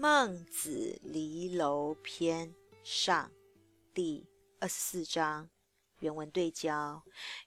[0.00, 2.54] 孟子离楼篇
[2.84, 3.32] 上
[3.92, 4.24] 第
[4.60, 5.50] 二十四章
[5.98, 7.02] 原文对焦。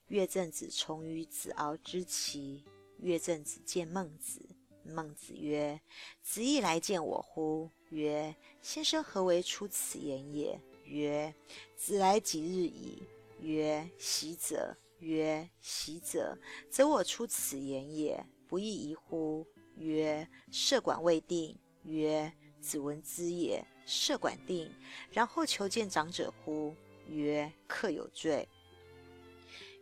[0.08, 2.62] 乐正子从于子敖之齐。
[2.98, 4.46] 乐正子见孟子，
[4.84, 5.80] 孟子曰
[6.20, 11.34] ：“子亦来见我乎？”曰：“先生何为出此言也？”曰
[11.74, 13.02] ：“子来几日矣？”
[13.40, 16.38] 曰：“习者。”曰：“习者，
[16.70, 19.46] 则我出此言也，不亦宜乎？”
[19.78, 23.62] 曰：“设馆未定。”曰：子闻之也。
[23.84, 24.72] 设管定，
[25.10, 26.74] 然后求见长者乎？
[27.08, 28.48] 曰：客有罪。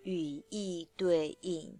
[0.04, 1.78] 语义对应。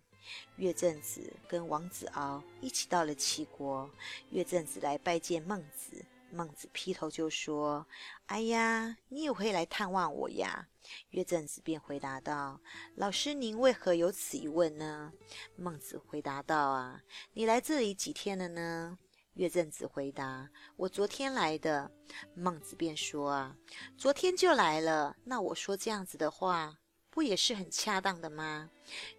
[0.57, 3.91] 乐正子跟王子敖一起到了齐国。
[4.31, 7.87] 乐正子来拜见孟子，孟子劈头就说
[8.27, 10.69] ：“哎呀，你也会来探望我呀？”
[11.11, 12.61] 乐正子便回答道
[12.97, 15.13] ：“老师，您为何有此一问呢？”
[15.57, 18.99] 孟子回答道：“啊，你来这里几天了呢？”
[19.41, 20.47] 乐正子回答
[20.77, 21.91] ：“我昨天来的。”
[22.37, 23.57] 孟子便说：“啊，
[23.97, 26.77] 昨天就来了，那我说这样子的话，
[27.09, 28.71] 不也是很恰当的吗？”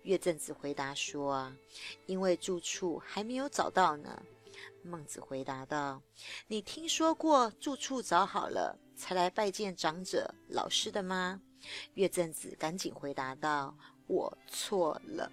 [0.06, 1.58] 乐正子回答说：“啊，
[2.06, 4.22] 因为住处还没有找到呢。”
[4.86, 6.00] 孟子回答道
[6.46, 11.42] ：“你听说过住处找好了才来拜见长者老师的吗？”
[11.96, 13.76] 乐正子赶紧回答道
[14.06, 15.32] ：“我错了。”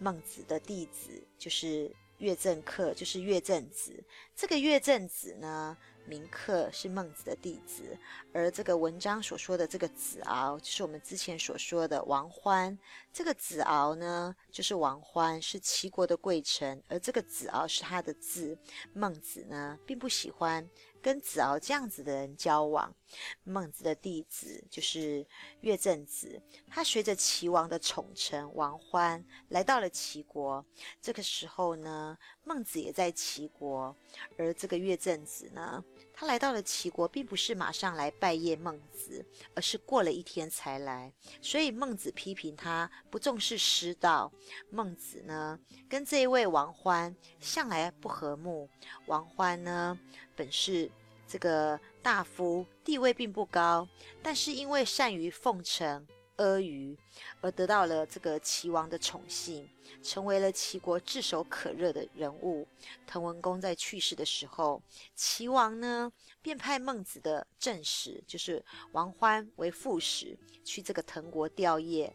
[0.00, 1.94] 孟子的弟子就是。
[2.22, 3.92] 乐正客就是乐正子，
[4.36, 7.98] 这个乐正子呢，名客是孟子的弟子，
[8.32, 12.78] 而这个文章所说的这个子敖，就是我们之前所说的王欢。
[13.12, 18.56] 这个子敖呢，就是王欢，是齐国的贵臣，而这个子敖是他的字。
[18.92, 20.66] 孟子呢，并不喜欢。
[21.02, 22.94] 跟子敖这样子的人交往，
[23.44, 25.26] 孟子的弟子就是
[25.60, 30.64] 乐正子，他随着齐王的宠臣王欢来到了齐国。
[31.00, 33.94] 这个时候呢，孟子也在齐国，
[34.38, 41.12] 而这个乐正子呢，他来到了齐国，并不是马上来拜谒孟子，而是过了一天才来。
[41.40, 44.32] 所以孟子批评他不重视师道。
[44.70, 48.68] 孟子呢，跟这一位王欢向来不和睦。
[49.06, 49.98] 王欢呢，
[50.34, 50.90] 本是。
[51.32, 53.88] 这个大夫地位并不高，
[54.22, 56.06] 但是因为善于奉承
[56.36, 56.94] 阿谀，
[57.40, 59.66] 而得到了这个齐王的宠幸，
[60.02, 62.68] 成为了齐国炙手可热的人物。
[63.06, 64.82] 滕文公在去世的时候，
[65.14, 72.12] 齐王呢便派孟子的正使，就是王欢为副使，去这个滕国吊唁。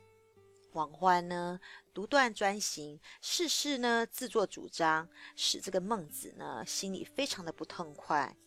[0.74, 1.60] 王欢呢
[1.92, 8.38] 独断专行，事事呢自作主张，使这个孟子呢心里非常的不痛快。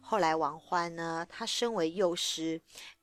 [0.00, 2.60] 后来王欢呢，他身为幼师，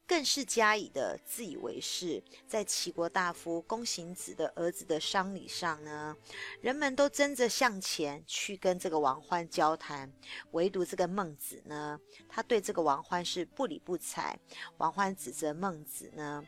[0.07, 2.23] 更是加以的自以为是。
[2.47, 6.15] 在齐国大夫公行子的儿子的丧礼上呢，
[6.61, 10.11] 人们都争着向前去跟这个王欢交谈，
[10.51, 11.99] 唯独这个孟子呢，
[12.29, 14.39] 他对这个王欢是不理不睬。
[14.77, 16.43] 王欢指责孟子呢。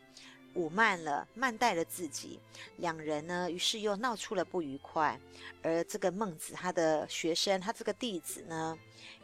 [0.57, 2.39] 舞慢了，慢待了自己，
[2.77, 5.17] 两人呢，于是又闹出了不愉快。
[5.61, 8.75] 而这个孟子他的学生，他这个弟子呢，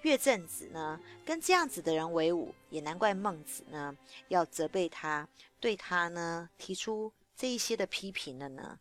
[0.03, 5.27] 乐正子呢，跟这样子的人为伍，也难怪孟子呢要责备他，
[5.59, 8.77] 对他呢提出这一些的批评了呢。